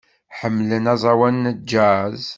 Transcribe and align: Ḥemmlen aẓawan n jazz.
Ḥemmlen 0.39 0.85
aẓawan 0.93 1.45
n 1.55 1.59
jazz. 1.69 2.23